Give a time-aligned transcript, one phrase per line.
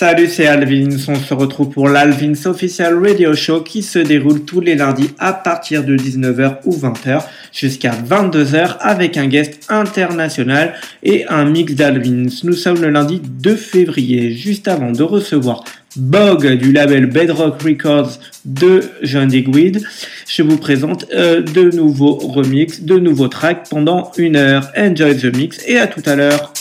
[0.00, 0.90] Salut, c'est Alvin.
[1.08, 5.32] On se retrouve pour l'Alvin's Official Radio Show qui se déroule tous les lundis à
[5.32, 12.28] partir de 19h ou 20h jusqu'à 22h avec un guest international et un mix d'Alvins.
[12.44, 15.64] Nous sommes le lundi 2 février, juste avant de recevoir
[15.96, 19.82] Bog du label Bedrock Records de John Digweed.
[20.28, 24.70] Je vous présente euh, de nouveaux remix, de nouveaux tracks pendant une heure.
[24.76, 26.52] Enjoy the mix et à tout à l'heure.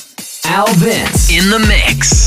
[0.43, 2.26] Alvin's in the mix.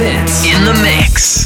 [0.00, 1.39] In the mix.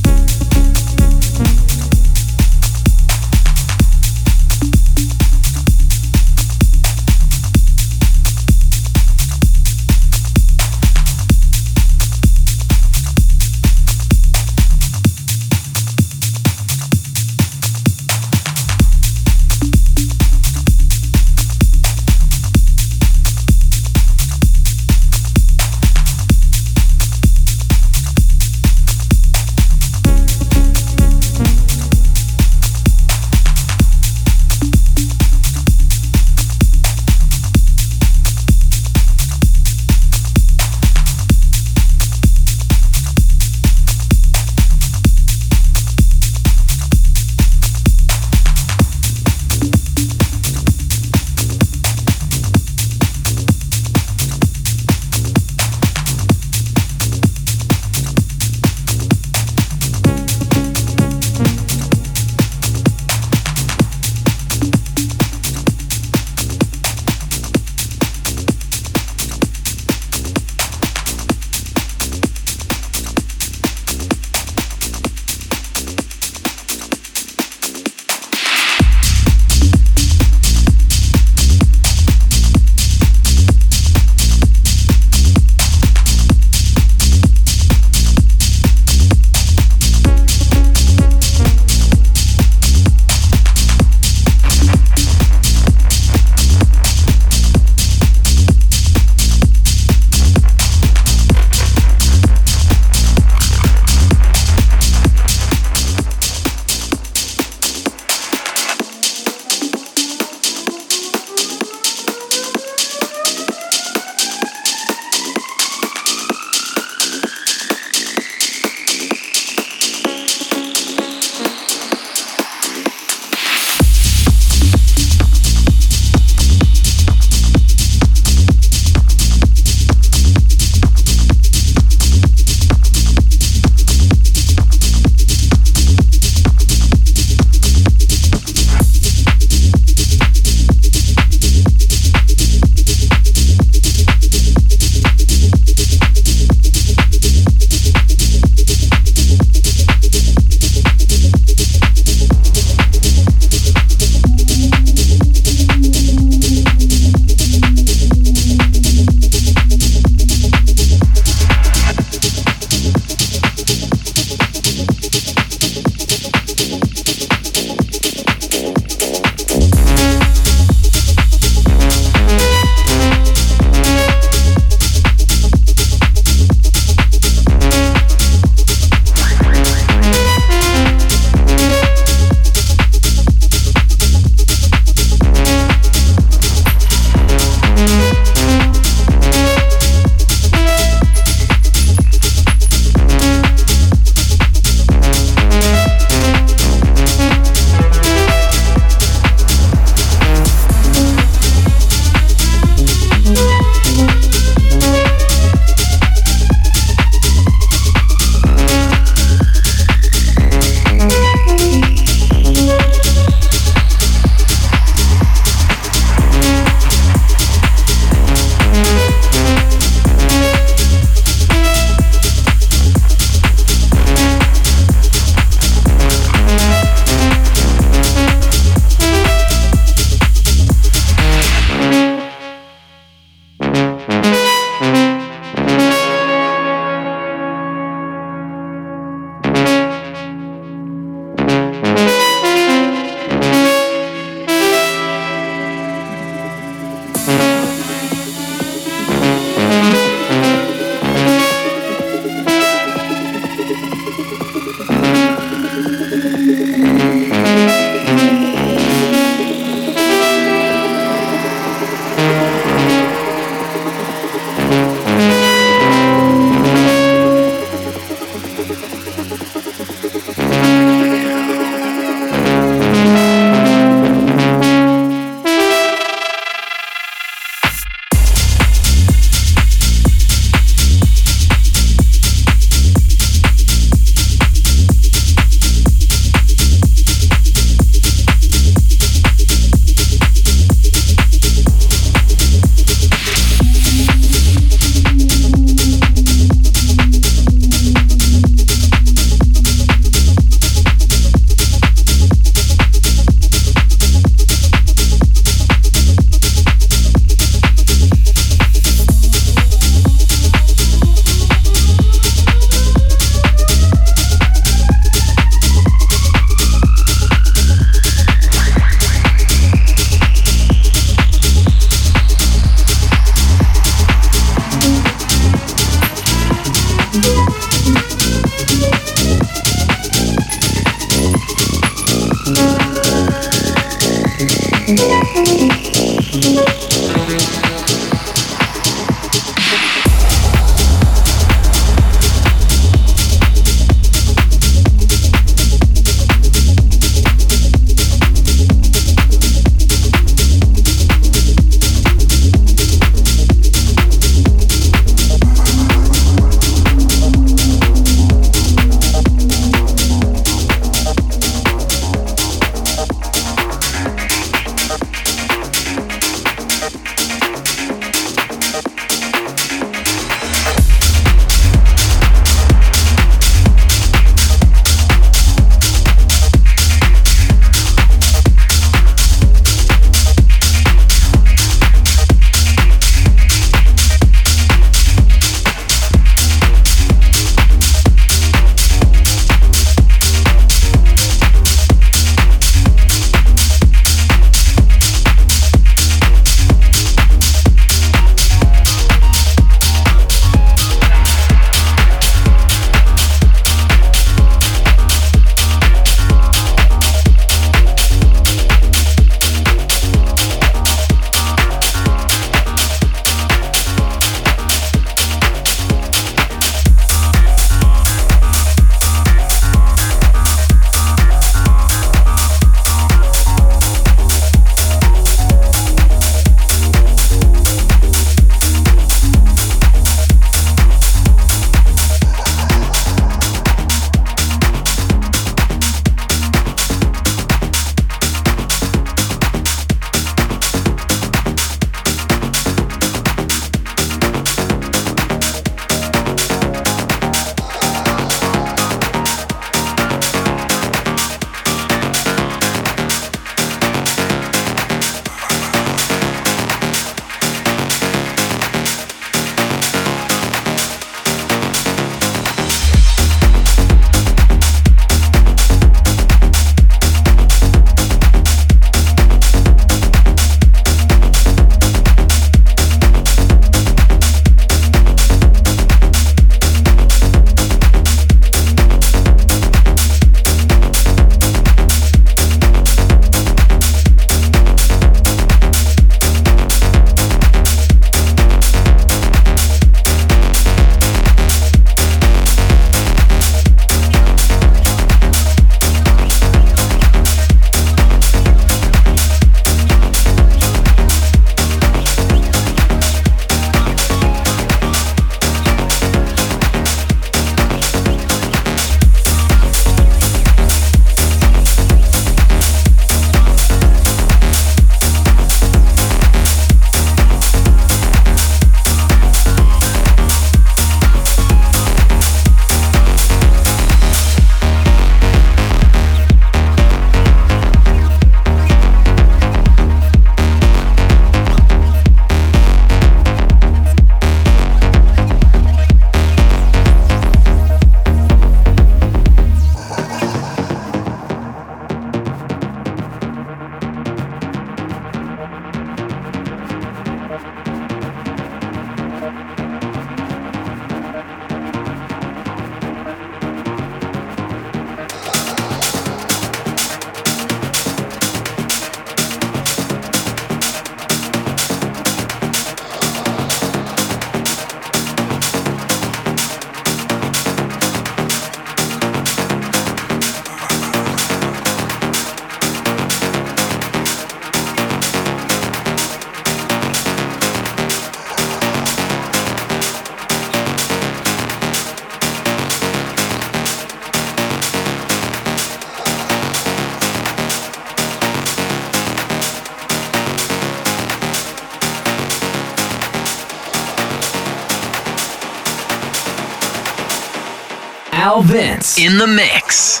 [598.41, 600.00] Vince in the mix.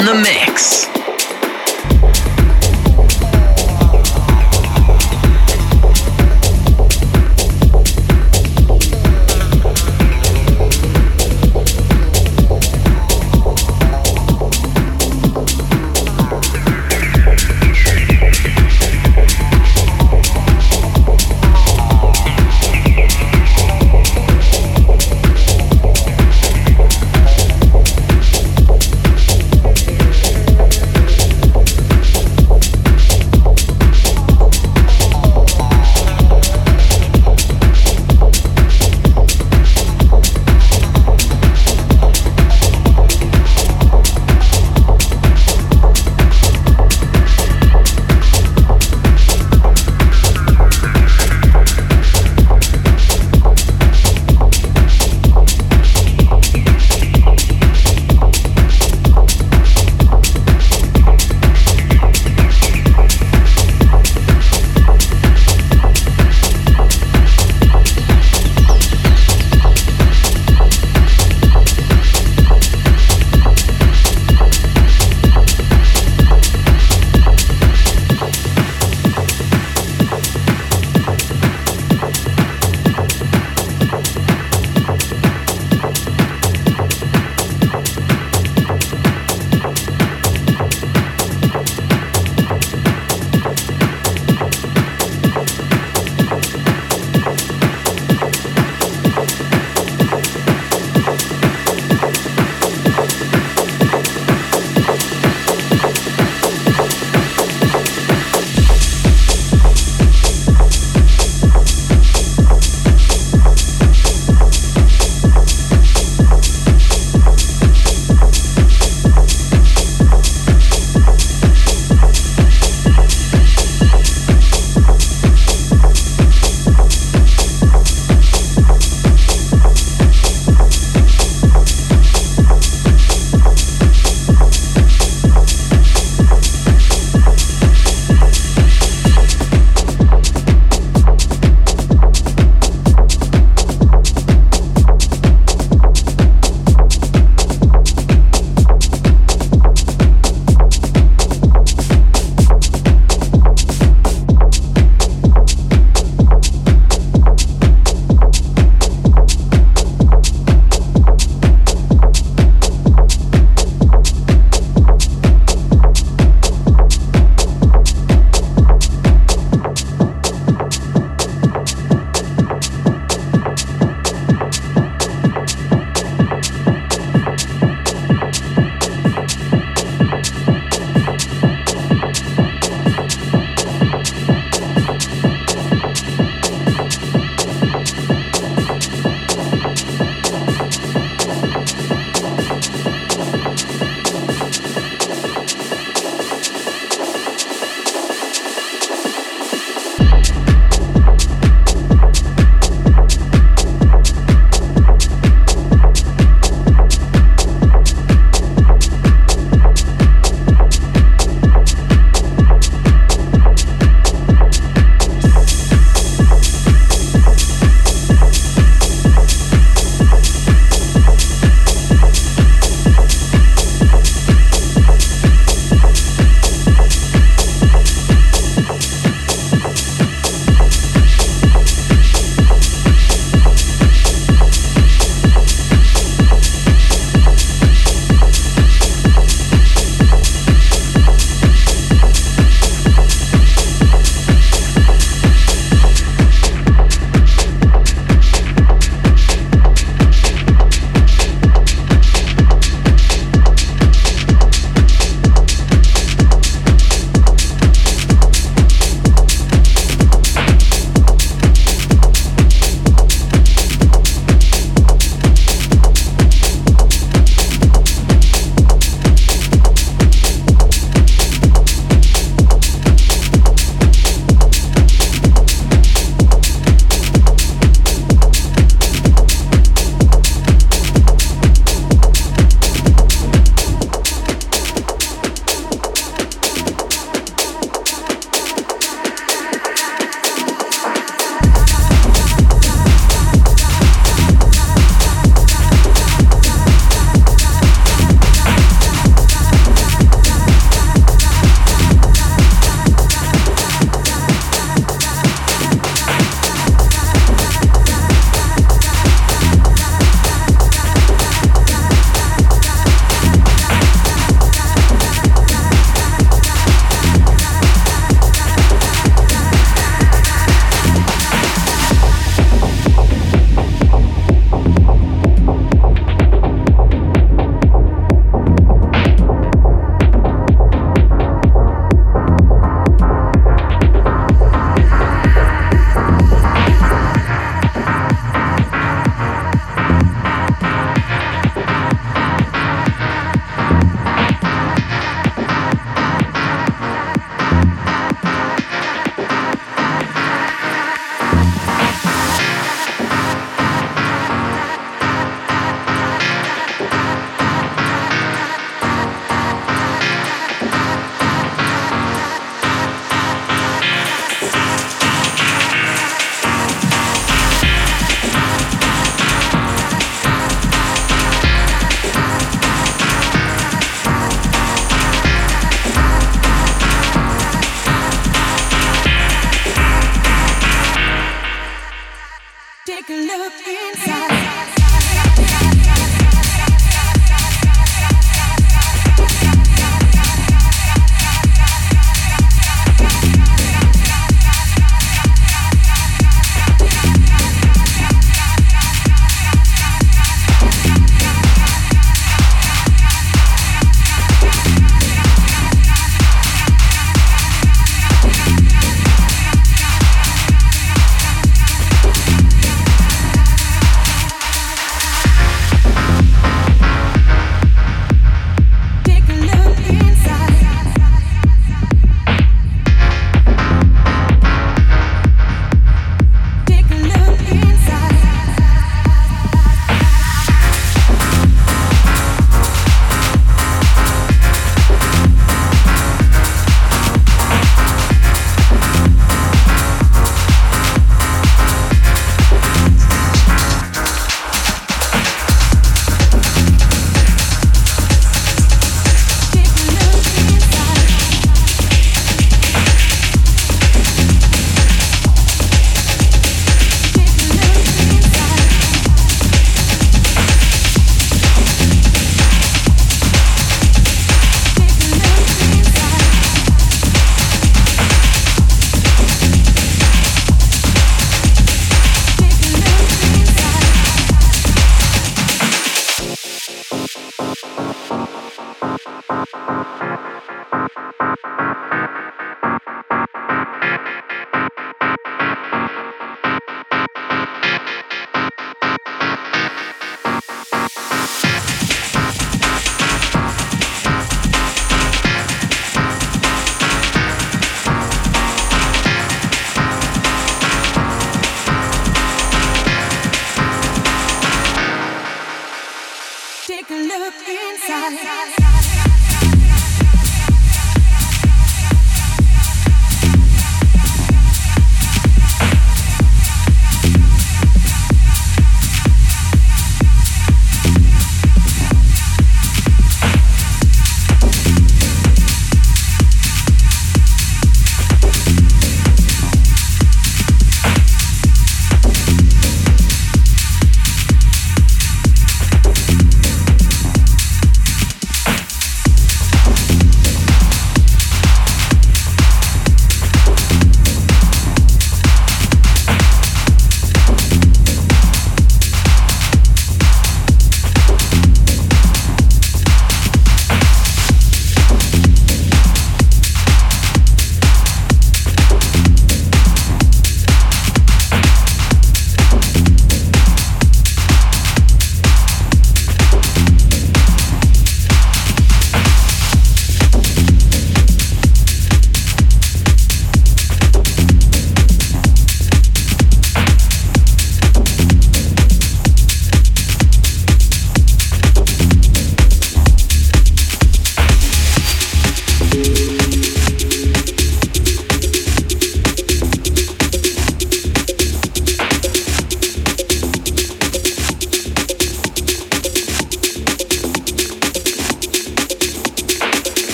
[0.00, 0.27] In the.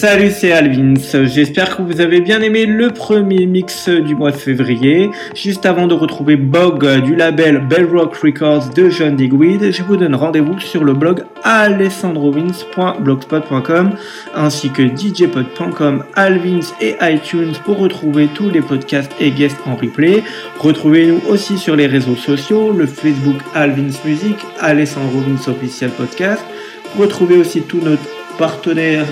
[0.00, 0.94] Salut, c'est Alvins.
[1.24, 5.10] J'espère que vous avez bien aimé le premier mix du mois de février.
[5.34, 10.14] Juste avant de retrouver Bog du label Bellrock Records de John Digweed, je vous donne
[10.14, 13.90] rendez-vous sur le blog alessandrovins.blogspot.com
[14.36, 20.22] ainsi que djpod.com, Alvins et iTunes pour retrouver tous les podcasts et guests en replay.
[20.60, 25.18] Retrouvez-nous aussi sur les réseaux sociaux, le Facebook Alvins Music, Alessandro
[25.48, 26.44] Official Podcast.
[26.96, 27.96] Retrouvez aussi tous nos
[28.38, 29.06] partenaires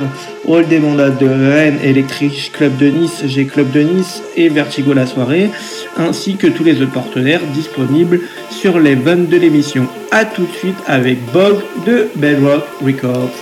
[0.49, 5.07] All des de Rennes, Electric Club de Nice, G Club de Nice et Vertigo la
[5.07, 5.51] soirée,
[5.97, 8.21] ainsi que tous les autres partenaires disponibles
[8.51, 9.89] sur les vannes de l'émission.
[10.13, 13.35] A tout de suite avec Bog de Bedrock Records.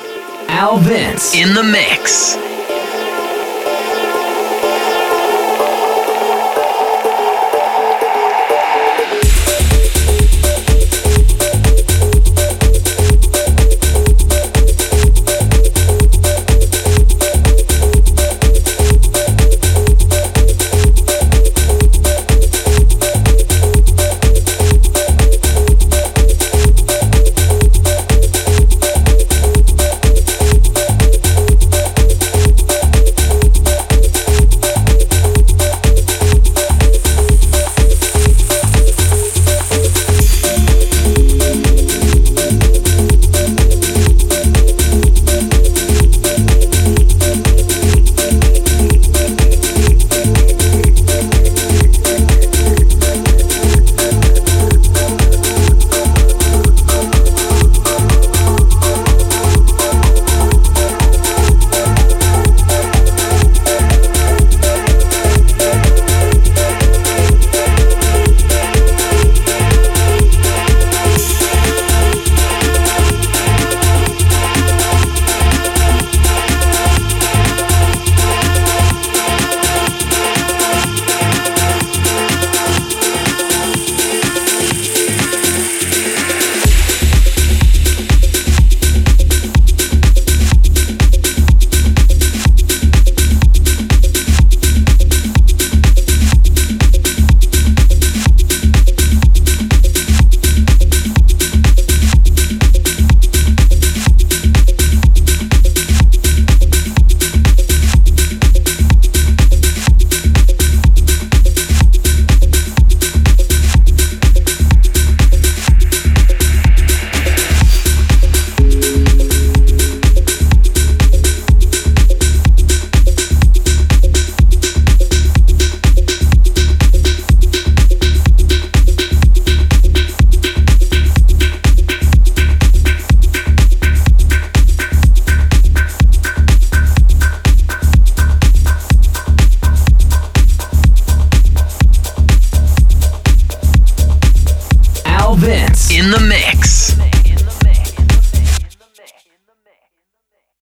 [0.49, 2.39] Alvins in the mix.